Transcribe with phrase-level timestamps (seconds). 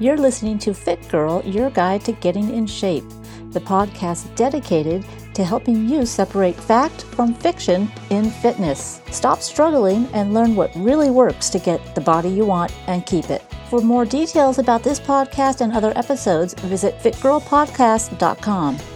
[0.00, 3.04] You're listening to Fit Girl, your guide to getting in shape,
[3.50, 9.00] the podcast dedicated to helping you separate fact from fiction in fitness.
[9.10, 13.30] Stop struggling and learn what really works to get the body you want and keep
[13.30, 13.42] it.
[13.70, 18.93] For more details about this podcast and other episodes, visit fitgirlpodcast.com.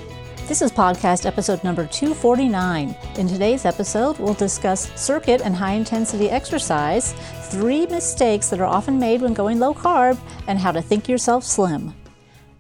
[0.49, 2.97] This is podcast episode number 249.
[3.19, 7.13] In today's episode, we'll discuss circuit and high intensity exercise,
[7.51, 11.45] three mistakes that are often made when going low carb, and how to think yourself
[11.45, 11.93] slim.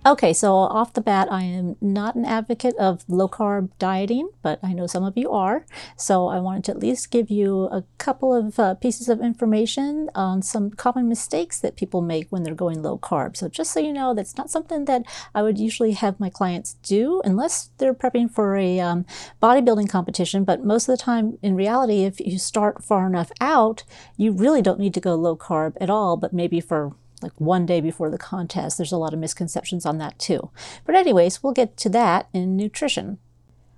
[0.07, 4.61] Okay, so off the bat, I am not an advocate of low carb dieting, but
[4.63, 5.67] I know some of you are.
[5.97, 10.09] So I wanted to at least give you a couple of uh, pieces of information
[10.15, 13.37] on some common mistakes that people make when they're going low carb.
[13.37, 15.03] So just so you know, that's not something that
[15.35, 19.05] I would usually have my clients do unless they're prepping for a um,
[19.43, 20.45] bodybuilding competition.
[20.45, 23.83] But most of the time, in reality, if you start far enough out,
[24.17, 27.67] you really don't need to go low carb at all, but maybe for like one
[27.67, 28.79] day before the contest.
[28.79, 30.51] There's a lot of misconceptions on that too.
[30.85, 33.19] But, anyways, we'll get to that in nutrition.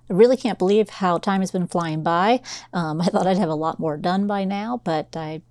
[0.09, 2.41] I really can't believe how time has been flying by.
[2.73, 5.41] Um, I thought I'd have a lot more done by now, but I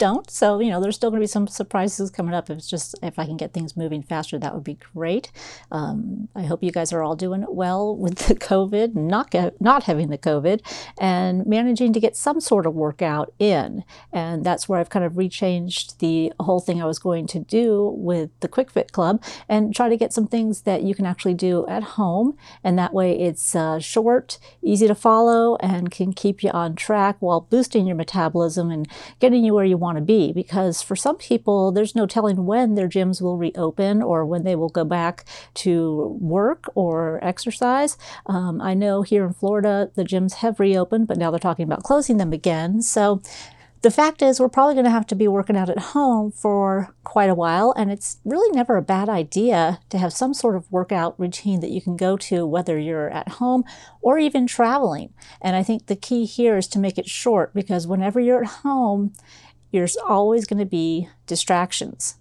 [0.00, 0.28] don't.
[0.30, 2.48] So, you know, there's still going to be some surprises coming up.
[2.48, 5.30] If it's just, if I can get things moving faster, that would be great.
[5.70, 10.08] Um, I hope you guys are all doing well with the COVID, not, not having
[10.08, 10.62] the COVID,
[10.98, 13.84] and managing to get some sort of workout in.
[14.10, 17.94] And that's where I've kind of rechanged the whole thing I was going to do
[17.94, 21.34] with the Quick Fit Club and try to get some things that you can actually
[21.34, 22.38] do at home.
[22.64, 27.16] And that way it's uh, short, easy to follow, and can keep you on track
[27.20, 30.94] while boosting your metabolism and getting you where you want want to be because for
[30.94, 34.84] some people, there's no telling when their gyms will reopen or when they will go
[34.84, 35.24] back
[35.54, 37.98] to work or exercise.
[38.26, 41.82] Um, I know here in Florida, the gyms have reopened, but now they're talking about
[41.82, 42.82] closing them again.
[42.82, 43.20] So
[43.82, 46.94] the fact is, we're probably going to have to be working out at home for
[47.02, 50.70] quite a while, and it's really never a bad idea to have some sort of
[50.70, 53.64] workout routine that you can go to, whether you're at home
[54.02, 55.14] or even traveling.
[55.40, 58.50] And I think the key here is to make it short because whenever you're at
[58.50, 59.14] home,
[59.72, 62.16] there's always going to be distractions.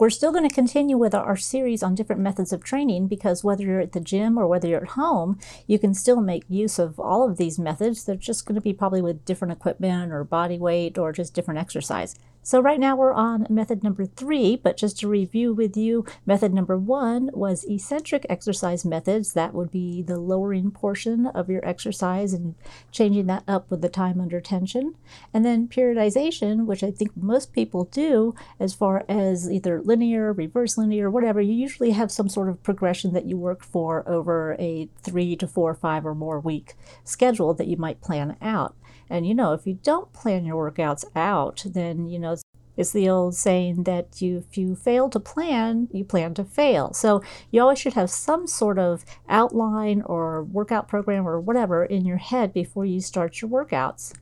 [0.00, 3.62] We're still going to continue with our series on different methods of training because whether
[3.62, 6.98] you're at the gym or whether you're at home, you can still make use of
[6.98, 8.04] all of these methods.
[8.04, 11.60] They're just going to be probably with different equipment or body weight or just different
[11.60, 12.14] exercise.
[12.42, 16.54] So right now we're on method number three, but just to review with you, method
[16.54, 19.34] number one was eccentric exercise methods.
[19.34, 22.54] That would be the lowering portion of your exercise and
[22.90, 24.94] changing that up with the time under tension.
[25.34, 30.78] And then periodization, which I think most people do as far as either linear, reverse
[30.78, 34.88] linear, whatever, you usually have some sort of progression that you work for over a
[35.02, 36.74] three to four, five or more week
[37.04, 38.74] schedule that you might plan out.
[39.10, 42.36] And you know, if you don't plan your workouts out, then you know
[42.80, 46.94] it's the old saying that you, if you fail to plan, you plan to fail.
[46.94, 52.06] So you always should have some sort of outline or workout program or whatever in
[52.06, 54.14] your head before you start your workouts.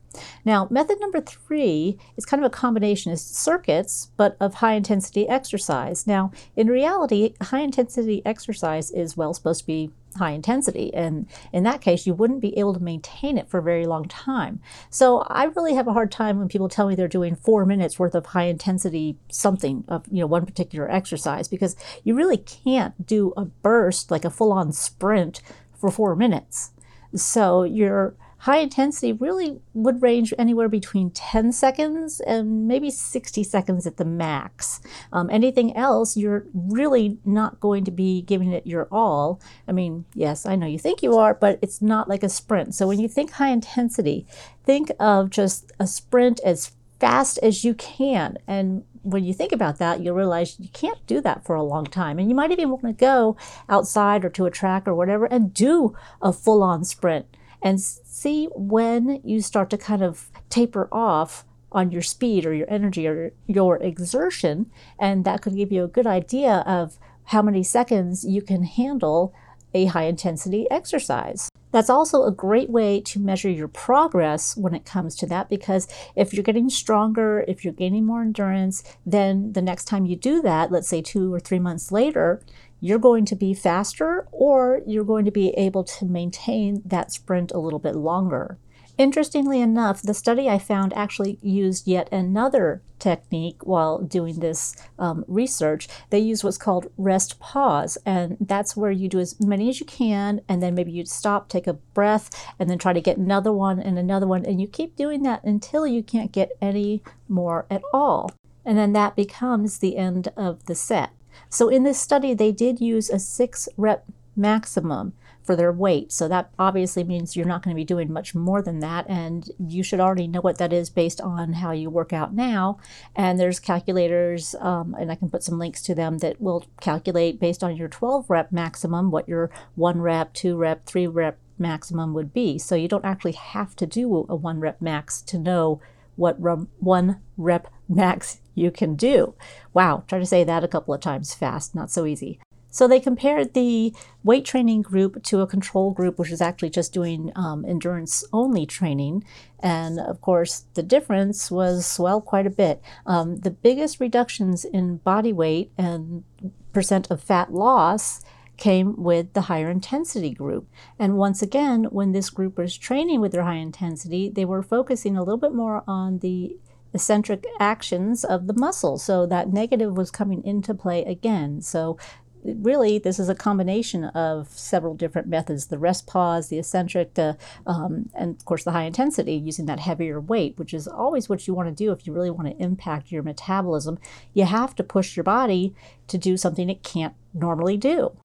[0.45, 5.27] Now, method number three is kind of a combination of circuits, but of high intensity
[5.27, 6.07] exercise.
[6.07, 10.93] Now, in reality, high intensity exercise is, well, supposed to be high intensity.
[10.93, 14.07] And in that case, you wouldn't be able to maintain it for a very long
[14.07, 14.59] time.
[14.89, 17.99] So I really have a hard time when people tell me they're doing four minutes
[17.99, 23.05] worth of high intensity something of, you know, one particular exercise because you really can't
[23.05, 25.41] do a burst like a full on sprint
[25.75, 26.71] for four minutes.
[27.15, 33.85] So you're high intensity really would range anywhere between 10 seconds and maybe 60 seconds
[33.85, 34.81] at the max.
[35.11, 39.41] Um, anything else, you're really not going to be giving it your all.
[39.67, 42.73] I mean, yes, I know you think you are, but it's not like a sprint.
[42.75, 44.25] So when you think high intensity,
[44.65, 48.37] think of just a sprint as fast as you can.
[48.47, 51.85] And when you think about that, you'll realize you can't do that for a long
[51.85, 52.19] time.
[52.19, 53.35] And you might even want to go
[53.67, 57.25] outside or to a track or whatever and do a full on sprint
[57.61, 62.69] and see when you start to kind of taper off on your speed or your
[62.69, 64.71] energy or your exertion.
[64.99, 69.33] And that could give you a good idea of how many seconds you can handle
[69.73, 71.49] a high intensity exercise.
[71.71, 75.87] That's also a great way to measure your progress when it comes to that because
[76.15, 80.41] if you're getting stronger, if you're gaining more endurance, then the next time you do
[80.41, 82.41] that, let's say two or three months later,
[82.79, 87.51] you're going to be faster or you're going to be able to maintain that sprint
[87.51, 88.57] a little bit longer.
[88.99, 95.23] Interestingly enough, the study I found actually used yet another technique while doing this um,
[95.25, 95.87] research.
[96.09, 99.85] They used what's called rest pause, and that's where you do as many as you
[99.85, 102.29] can, and then maybe you stop, take a breath,
[102.59, 105.45] and then try to get another one and another one, and you keep doing that
[105.45, 108.33] until you can't get any more at all.
[108.65, 111.11] And then that becomes the end of the set.
[111.49, 114.05] So in this study, they did use a six rep
[114.35, 115.13] maximum
[115.49, 116.11] for their weight.
[116.11, 119.09] So that obviously means you're not going to be doing much more than that.
[119.09, 122.77] And you should already know what that is based on how you work out now.
[123.15, 127.39] And there's calculators, um, and I can put some links to them that will calculate
[127.39, 132.13] based on your 12 rep maximum what your one rep, two rep, three rep maximum
[132.13, 132.59] would be.
[132.59, 135.81] So you don't actually have to do a one rep max to know
[136.19, 139.33] what one rep max you can do.
[139.73, 142.39] Wow, try to say that a couple of times fast, not so easy.
[142.71, 143.93] So they compared the
[144.23, 148.67] weight training group to a control group, which is actually just doing um, endurance only
[148.67, 149.23] training.
[149.59, 152.81] And of course, the difference was, well, quite a bit.
[153.07, 156.23] Um, the biggest reductions in body weight and
[156.71, 158.21] percent of fat loss
[158.59, 160.67] came with the higher intensity group.
[160.99, 165.15] And once again, when this group was training with their high intensity, they were focusing
[165.15, 166.57] a little bit more on the
[166.93, 168.97] eccentric actions of the muscle.
[168.97, 171.61] So that negative was coming into play again.
[171.61, 171.97] So
[172.43, 177.37] really this is a combination of several different methods the rest pause the eccentric the,
[177.67, 181.47] um, and of course the high intensity using that heavier weight which is always what
[181.47, 183.99] you want to do if you really want to impact your metabolism
[184.33, 185.75] you have to push your body
[186.07, 188.15] to do something it can't normally do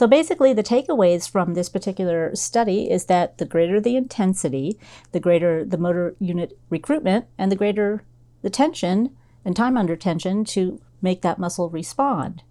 [0.00, 4.78] so basically the takeaways from this particular study is that the greater the intensity
[5.12, 8.02] the greater the motor unit recruitment and the greater
[8.40, 9.14] the tension
[9.44, 12.42] and time under tension to make that muscle respond.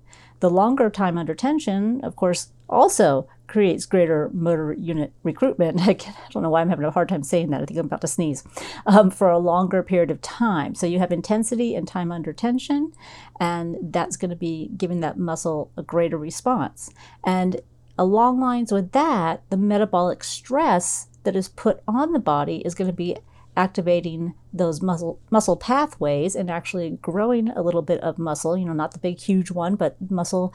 [0.41, 5.81] The longer time under tension, of course, also creates greater motor unit recruitment.
[5.87, 5.93] I
[6.31, 7.61] don't know why I'm having a hard time saying that.
[7.61, 8.43] I think I'm about to sneeze.
[8.85, 10.75] Um, for a longer period of time.
[10.75, 12.93] So you have intensity and time under tension,
[13.39, 16.91] and that's going to be giving that muscle a greater response.
[17.25, 17.61] And
[17.97, 22.89] along lines with that, the metabolic stress that is put on the body is going
[22.89, 23.17] to be
[23.57, 28.73] activating those muscle muscle pathways and actually growing a little bit of muscle you know
[28.73, 30.53] not the big huge one but muscle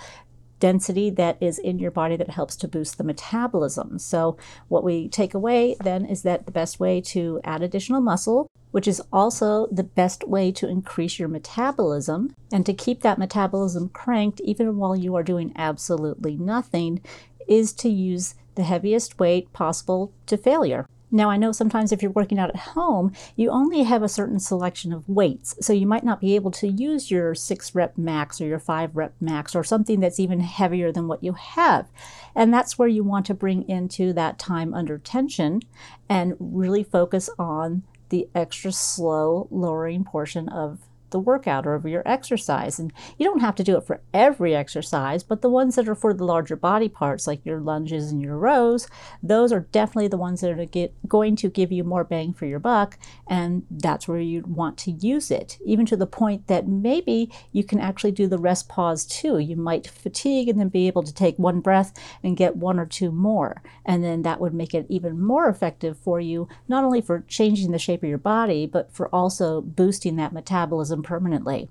[0.60, 3.98] density that is in your body that helps to boost the metabolism.
[3.98, 4.36] So
[4.68, 8.88] what we take away then is that the best way to add additional muscle which
[8.88, 14.40] is also the best way to increase your metabolism and to keep that metabolism cranked
[14.40, 17.00] even while you are doing absolutely nothing
[17.46, 22.10] is to use the heaviest weight possible to failure now, I know sometimes if you're
[22.10, 25.54] working out at home, you only have a certain selection of weights.
[25.60, 28.96] So you might not be able to use your six rep max or your five
[28.96, 31.88] rep max or something that's even heavier than what you have.
[32.34, 35.60] And that's where you want to bring into that time under tension
[36.08, 40.80] and really focus on the extra slow lowering portion of
[41.14, 42.80] the workout or your exercise.
[42.80, 45.94] And you don't have to do it for every exercise, but the ones that are
[45.94, 48.88] for the larger body parts, like your lunges and your rows,
[49.22, 52.46] those are definitely the ones that are get, going to give you more bang for
[52.46, 52.98] your buck.
[53.28, 57.62] And that's where you'd want to use it, even to the point that maybe you
[57.62, 59.38] can actually do the rest pause too.
[59.38, 62.86] You might fatigue and then be able to take one breath and get one or
[62.86, 63.62] two more.
[63.86, 67.70] And then that would make it even more effective for you, not only for changing
[67.70, 71.68] the shape of your body, but for also boosting that metabolism permanently.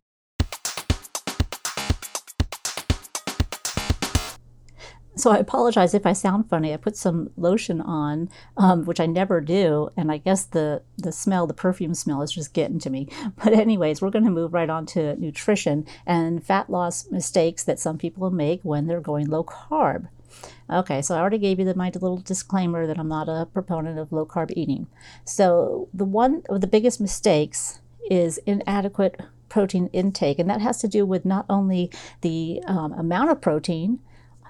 [5.16, 6.74] So I apologize if I sound funny.
[6.74, 11.12] I put some lotion on, um, which I never do, and I guess the the
[11.12, 13.08] smell, the perfume smell, is just getting to me.
[13.44, 17.80] But anyways, we're going to move right on to nutrition and fat loss mistakes that
[17.80, 20.08] some people make when they're going low carb.
[20.70, 24.00] Okay, so I already gave you the, my little disclaimer that I'm not a proponent
[24.00, 24.88] of low carb eating.
[25.26, 29.20] So the one of the biggest mistakes is inadequate
[29.50, 30.40] protein intake.
[30.40, 31.92] And that has to do with not only
[32.22, 34.00] the um, amount of protein,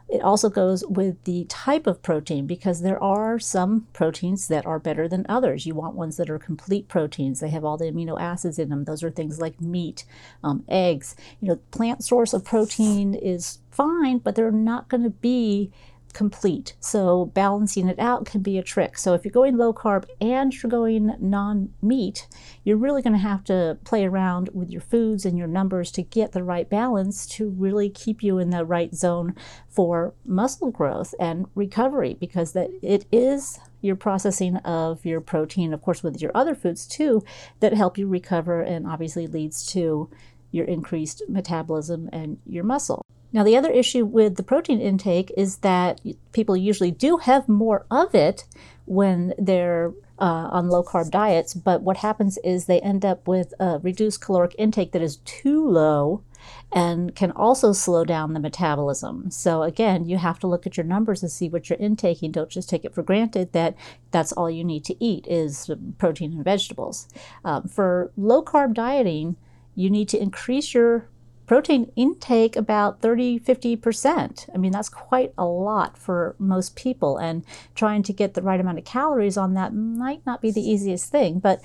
[0.09, 4.77] it also goes with the type of protein because there are some proteins that are
[4.77, 5.65] better than others.
[5.65, 7.39] You want ones that are complete proteins.
[7.39, 8.83] They have all the amino acids in them.
[8.83, 10.05] Those are things like meat,
[10.43, 11.15] um, eggs.
[11.41, 15.71] You know, plant source of protein is fine, but they're not going to be
[16.13, 16.75] complete.
[16.79, 18.97] So balancing it out can be a trick.
[18.97, 22.27] So if you're going low carb and you're going non meat,
[22.63, 26.03] you're really going to have to play around with your foods and your numbers to
[26.03, 29.35] get the right balance to really keep you in the right zone
[29.67, 35.81] for muscle growth and recovery because that it is your processing of your protein, of
[35.81, 37.23] course, with your other foods too,
[37.59, 40.09] that help you recover and obviously leads to
[40.51, 43.05] your increased metabolism and your muscle.
[43.33, 45.99] Now, the other issue with the protein intake is that
[46.31, 48.45] people usually do have more of it
[48.85, 53.53] when they're uh, on low carb diets, but what happens is they end up with
[53.59, 56.23] a reduced caloric intake that is too low
[56.71, 59.31] and can also slow down the metabolism.
[59.31, 62.31] So, again, you have to look at your numbers and see what you're intaking.
[62.31, 63.75] Don't just take it for granted that
[64.11, 67.07] that's all you need to eat is protein and vegetables.
[67.43, 69.37] Um, for low carb dieting,
[69.75, 71.07] you need to increase your
[71.45, 74.49] protein intake about 30 50%.
[74.53, 77.43] I mean, that's quite a lot for most people, and
[77.75, 81.11] trying to get the right amount of calories on that might not be the easiest
[81.11, 81.39] thing.
[81.39, 81.61] But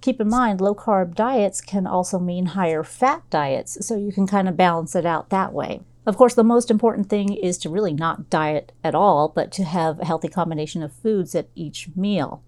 [0.00, 4.26] keep in mind, low carb diets can also mean higher fat diets, so you can
[4.26, 5.80] kind of balance it out that way.
[6.06, 9.64] Of course, the most important thing is to really not diet at all, but to
[9.64, 12.42] have a healthy combination of foods at each meal.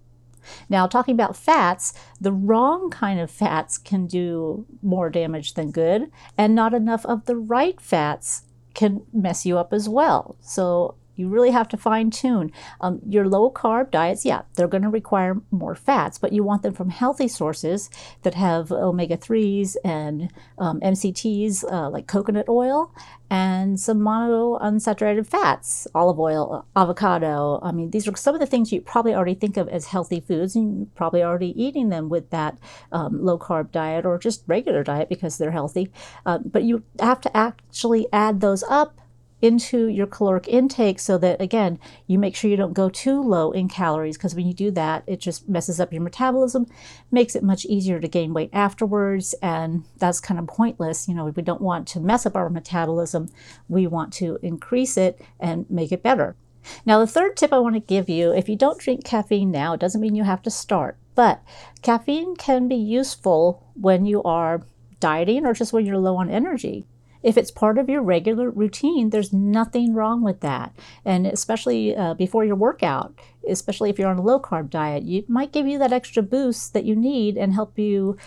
[0.69, 6.11] Now, talking about fats, the wrong kind of fats can do more damage than good,
[6.37, 10.35] and not enough of the right fats can mess you up as well.
[10.41, 12.51] So, you really have to fine tune.
[12.81, 16.63] Um, your low carb diets, yeah, they're going to require more fats, but you want
[16.63, 17.89] them from healthy sources
[18.23, 22.91] that have omega 3s and um, MCTs uh, like coconut oil
[23.33, 27.59] and some mono unsaturated fats, olive oil, avocado.
[27.63, 30.19] I mean, these are some of the things you probably already think of as healthy
[30.19, 32.59] foods, and you're probably already eating them with that
[32.91, 35.91] um, low carb diet or just regular diet because they're healthy.
[36.27, 38.99] Uh, but you have to actually add those up
[39.43, 43.51] into your caloric intake so that again you make sure you don't go too low
[43.51, 46.65] in calories because when you do that it just messes up your metabolism
[47.11, 51.09] makes it much easier to gain weight afterwards and that's kind of pointless.
[51.09, 53.29] You know we don't want to mess up our metabolism
[53.67, 56.37] we want to increase it and make it better.
[56.85, 59.73] Now the third tip i want to give you if you don't drink caffeine now
[59.73, 61.43] it doesn't mean you have to start but
[61.81, 64.61] caffeine can be useful when you are
[65.01, 66.85] dieting or just when you're low on energy
[67.23, 70.75] if it's part of your regular routine, there's nothing wrong with that.
[71.05, 73.17] And especially uh, before your workout,
[73.49, 76.73] especially if you're on a low carb diet, it might give you that extra boost
[76.73, 78.17] that you need and help you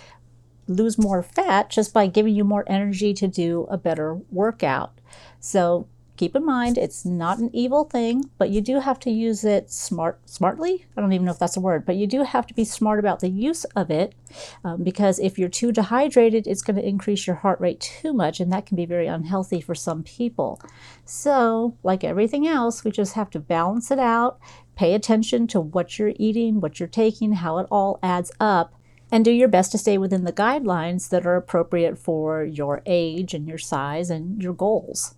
[0.67, 4.99] lose more fat just by giving you more energy to do a better workout.
[5.39, 5.87] So
[6.17, 9.71] keep in mind it's not an evil thing but you do have to use it
[9.71, 12.55] smart smartly i don't even know if that's a word but you do have to
[12.55, 14.15] be smart about the use of it
[14.65, 18.41] um, because if you're too dehydrated it's going to increase your heart rate too much
[18.41, 20.61] and that can be very unhealthy for some people
[21.05, 24.39] so like everything else we just have to balance it out
[24.75, 28.73] pay attention to what you're eating what you're taking how it all adds up
[29.11, 33.35] and do your best to stay within the guidelines that are appropriate for your age
[33.35, 35.15] and your size and your goals.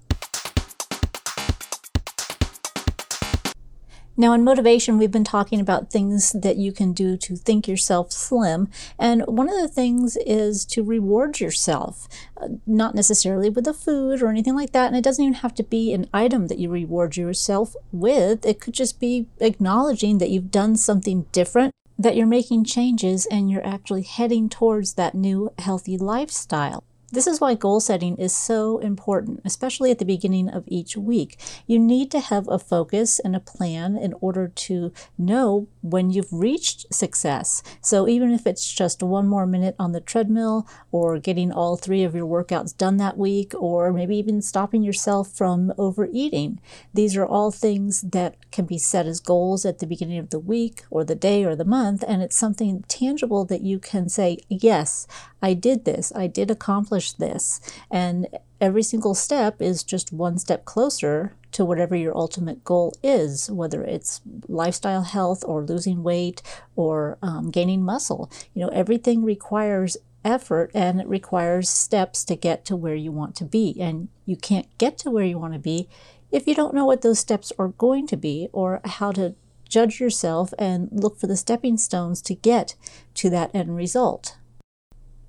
[4.21, 8.11] Now, in motivation, we've been talking about things that you can do to think yourself
[8.11, 8.69] slim.
[8.99, 14.21] And one of the things is to reward yourself, uh, not necessarily with a food
[14.21, 14.89] or anything like that.
[14.89, 18.61] And it doesn't even have to be an item that you reward yourself with, it
[18.61, 21.73] could just be acknowledging that you've done something different.
[21.97, 26.83] That you're making changes and you're actually heading towards that new healthy lifestyle.
[27.11, 31.41] This is why goal setting is so important, especially at the beginning of each week.
[31.67, 36.31] You need to have a focus and a plan in order to know when you've
[36.31, 37.63] reached success.
[37.81, 42.05] So even if it's just one more minute on the treadmill or getting all three
[42.05, 46.61] of your workouts done that week or maybe even stopping yourself from overeating,
[46.93, 50.39] these are all things that can be set as goals at the beginning of the
[50.39, 52.05] week or the day or the month.
[52.07, 55.07] And it's something tangible that you can say, yes,
[55.41, 56.13] I did this.
[56.15, 57.61] I did accomplish this.
[57.91, 58.27] And
[58.61, 63.83] every single step is just one step closer to whatever your ultimate goal is, whether
[63.83, 66.43] it's lifestyle health or losing weight
[66.77, 68.31] or um, gaining muscle.
[68.55, 73.35] You know, everything requires effort and it requires steps to get to where you want
[73.37, 73.77] to be.
[73.81, 75.89] And you can't get to where you want to be
[76.31, 79.35] if you don't know what those steps are going to be or how to
[79.69, 82.75] judge yourself and look for the stepping stones to get
[83.15, 84.38] to that end result.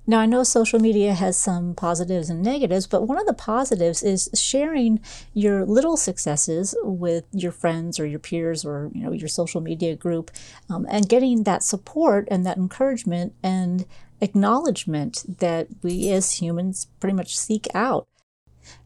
[0.06, 4.02] Now, I know social media has some positives and negatives, but one of the positives
[4.02, 5.00] is sharing
[5.34, 9.94] your little successes with your friends or your peers or you know your social media
[9.94, 10.30] group,
[10.68, 13.86] um, and getting that support and that encouragement and
[14.20, 18.06] acknowledgement that we as humans pretty much seek out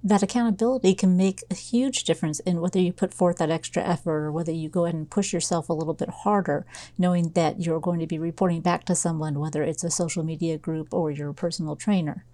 [0.02, 4.24] that accountability can make a huge difference in whether you put forth that extra effort
[4.24, 6.66] or whether you go ahead and push yourself a little bit harder,
[6.98, 10.58] knowing that you're going to be reporting back to someone, whether it's a social media
[10.58, 12.24] group or your personal trainer.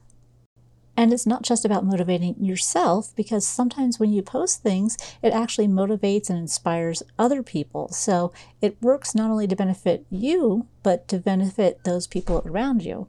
[0.97, 5.66] And it's not just about motivating yourself, because sometimes when you post things, it actually
[5.66, 7.88] motivates and inspires other people.
[7.88, 13.07] So it works not only to benefit you, but to benefit those people around you.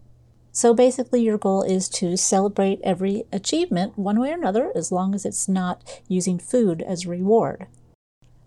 [0.53, 5.15] So basically, your goal is to celebrate every achievement one way or another, as long
[5.15, 7.67] as it's not using food as reward.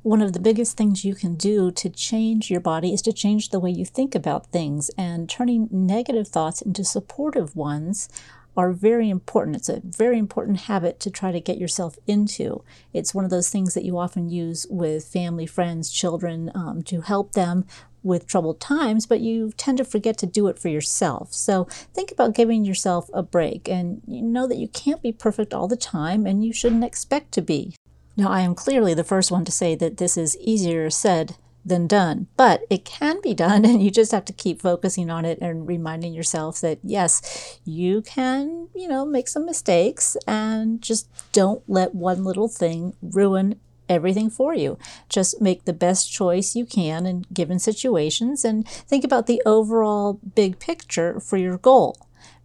[0.02, 3.48] One of the biggest things you can do to change your body is to change
[3.48, 8.10] the way you think about things and turning negative thoughts into supportive ones
[8.54, 9.56] are very important.
[9.56, 12.62] It's a very important habit to try to get yourself into.
[12.92, 17.00] It's one of those things that you often use with family, friends, children um, to
[17.00, 17.64] help them
[18.04, 21.32] with troubled times, but you tend to forget to do it for yourself.
[21.32, 25.52] So think about giving yourself a break and you know that you can't be perfect
[25.52, 27.74] all the time and you shouldn't expect to be.
[28.16, 31.86] Now, I am clearly the first one to say that this is easier said than
[31.86, 32.26] done.
[32.36, 35.66] But it can be done, and you just have to keep focusing on it and
[35.66, 41.94] reminding yourself that yes, you can, you know, make some mistakes and just don't let
[41.94, 44.78] one little thing ruin everything for you.
[45.08, 50.20] Just make the best choice you can in given situations and think about the overall
[50.34, 51.96] big picture for your goal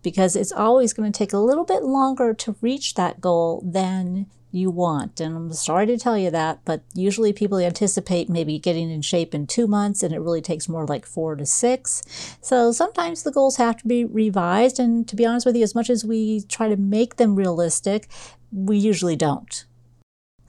[0.01, 4.27] because it's always going to take a little bit longer to reach that goal than
[4.51, 5.19] you want.
[5.19, 9.35] And I'm sorry to tell you that, but usually people anticipate maybe getting in shape
[9.35, 12.01] in two months, and it really takes more like four to six.
[12.41, 14.79] So sometimes the goals have to be revised.
[14.79, 18.09] And to be honest with you, as much as we try to make them realistic,
[18.51, 19.65] we usually don't.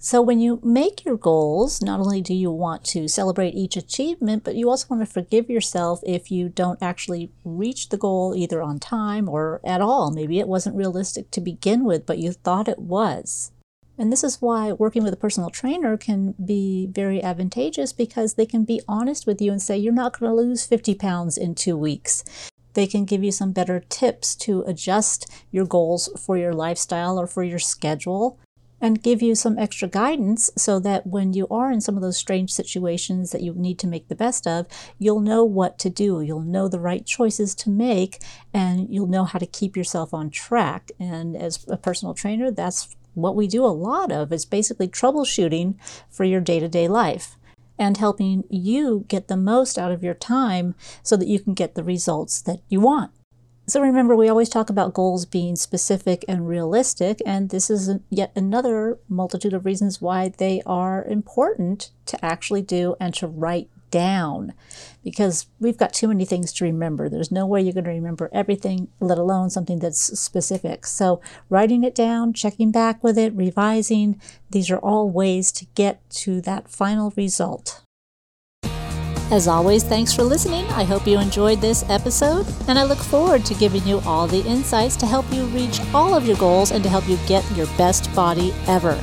[0.02, 4.44] So, when you make your goals, not only do you want to celebrate each achievement,
[4.44, 8.62] but you also want to forgive yourself if you don't actually reach the goal either
[8.62, 10.10] on time or at all.
[10.10, 13.52] Maybe it wasn't realistic to begin with, but you thought it was.
[13.98, 18.46] And this is why working with a personal trainer can be very advantageous because they
[18.46, 21.54] can be honest with you and say, you're not going to lose 50 pounds in
[21.54, 22.24] two weeks.
[22.72, 27.26] They can give you some better tips to adjust your goals for your lifestyle or
[27.26, 28.38] for your schedule
[28.80, 32.16] and give you some extra guidance so that when you are in some of those
[32.16, 34.66] strange situations that you need to make the best of,
[34.98, 36.20] you'll know what to do.
[36.20, 38.22] You'll know the right choices to make
[38.54, 40.90] and you'll know how to keep yourself on track.
[40.98, 45.74] And as a personal trainer, that's what we do a lot of is basically troubleshooting
[46.08, 47.36] for your day to day life
[47.78, 51.74] and helping you get the most out of your time so that you can get
[51.74, 53.10] the results that you want.
[53.70, 58.32] So remember, we always talk about goals being specific and realistic, and this is yet
[58.34, 64.54] another multitude of reasons why they are important to actually do and to write down
[65.04, 67.08] because we've got too many things to remember.
[67.08, 70.84] There's no way you're going to remember everything, let alone something that's specific.
[70.84, 76.10] So, writing it down, checking back with it, revising, these are all ways to get
[76.10, 77.84] to that final result.
[79.30, 80.64] As always, thanks for listening.
[80.70, 84.44] I hope you enjoyed this episode, and I look forward to giving you all the
[84.44, 87.66] insights to help you reach all of your goals and to help you get your
[87.78, 89.00] best body ever.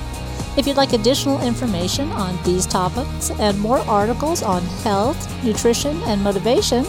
[0.58, 6.22] If you'd like additional information on these topics and more articles on health, nutrition, and
[6.22, 6.84] motivation,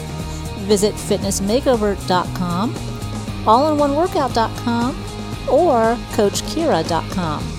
[0.66, 2.74] visit fitnessmakeover.com,
[3.44, 4.96] allinoneworkout.com,
[5.48, 7.57] or coachkira.com.